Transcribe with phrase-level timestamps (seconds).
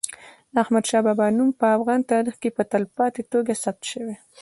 [0.53, 4.15] د احمد شاه بابا نوم په افغان تاریخ کي په تلپاتې توګه ثبت سوی.